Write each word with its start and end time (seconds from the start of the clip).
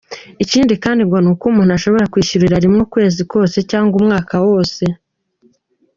Ikindi 0.43 0.73
ngo 1.05 1.17
nuko 1.23 1.43
umuntu 1.51 1.71
ashobora 1.77 2.09
kwishyurira 2.11 2.55
rimwe 2.63 2.79
ukwezi 2.85 3.21
kose 3.31 3.57
cyangwa 3.69 3.93
umwaka 4.01 4.35
wose. 4.47 4.83